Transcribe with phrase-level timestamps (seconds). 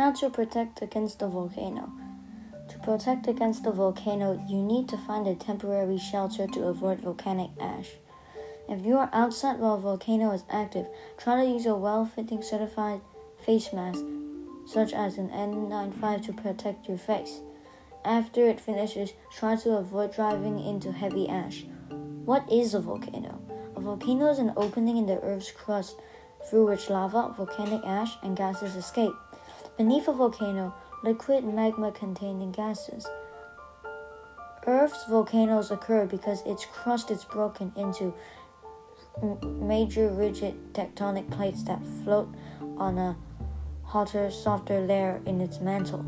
[0.00, 1.92] How to protect against a volcano.
[2.70, 7.50] To protect against a volcano, you need to find a temporary shelter to avoid volcanic
[7.60, 7.90] ash.
[8.66, 10.86] If you are outside while a volcano is active,
[11.18, 13.02] try to use a well fitting certified
[13.44, 14.02] face mask,
[14.66, 17.42] such as an N95 to protect your face.
[18.02, 21.66] After it finishes, try to avoid driving into heavy ash.
[22.24, 23.38] What is a volcano?
[23.76, 25.96] A volcano is an opening in the Earth's crust
[26.48, 29.12] through which lava, volcanic ash, and gases escape.
[29.76, 33.06] Beneath a volcano, liquid magma containing gases.
[34.66, 38.14] Earth's volcanoes occur because its crust is broken into
[39.44, 42.28] major rigid tectonic plates that float
[42.76, 43.16] on a
[43.84, 46.04] hotter, softer layer in its mantle.